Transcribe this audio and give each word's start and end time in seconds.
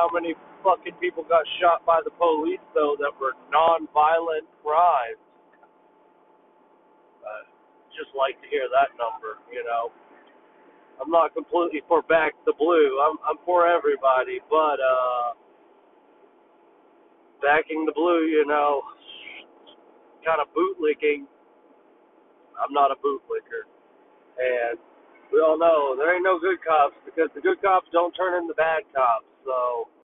how 0.00 0.08
many 0.16 0.32
fucking 0.64 0.96
people 0.96 1.28
got 1.28 1.44
shot 1.60 1.84
by 1.84 2.00
the 2.08 2.10
police 2.16 2.64
though 2.72 2.96
that 2.96 3.12
were 3.20 3.36
non-violent 3.52 4.48
crimes. 4.64 5.20
Uh, 7.20 7.44
just 7.92 8.08
like 8.16 8.40
to 8.40 8.48
hear 8.48 8.64
that 8.72 8.96
number, 8.96 9.36
you 9.52 9.60
know. 9.60 9.92
I'm 11.00 11.12
not 11.12 11.36
completely 11.36 11.84
for 11.88 12.00
back 12.08 12.32
the 12.48 12.56
blue. 12.56 13.00
I'm 13.04 13.20
I'm 13.28 13.36
for 13.44 13.68
everybody, 13.68 14.40
but 14.48 14.80
uh 14.80 15.36
backing 17.44 17.84
the 17.84 17.92
blue, 17.92 18.24
you 18.24 18.44
know, 18.48 18.80
kind 20.24 20.40
of 20.40 20.48
bootlicking. 20.56 21.28
I'm 22.56 22.72
not 22.72 22.92
a 22.92 22.96
bootlicker. 23.00 23.68
And 24.40 24.80
we 25.32 25.40
all 25.40 25.58
know 25.60 25.96
there 25.96 26.14
ain't 26.16 26.24
no 26.24 26.40
good 26.40 26.60
cops 26.64 26.96
because 27.04 27.28
the 27.36 27.40
good 27.40 27.60
cops 27.60 27.88
don't 27.92 28.12
turn 28.16 28.40
in 28.40 28.48
the 28.48 28.56
bad 28.56 28.84
cops. 28.96 29.28
So 29.44 29.59